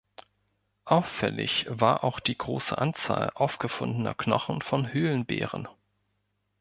Auffällig 0.85 1.67
war 1.69 2.03
auch 2.03 2.19
die 2.19 2.35
große 2.35 2.75
Anzahl 2.75 3.29
aufgefundener 3.35 4.15
Knochen 4.15 4.63
von 4.63 4.91
Höhlenbären. 4.91 5.67